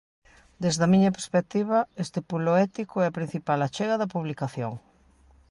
Desde 0.63 0.83
a 0.85 0.91
miña 0.93 1.15
perspectiva, 1.17 1.77
este 2.03 2.19
pulo 2.29 2.51
ético 2.67 2.95
é 2.99 3.05
a 3.07 3.15
principal 3.17 3.59
achega 3.61 3.99
da 4.01 4.11
publicación. 4.13 4.73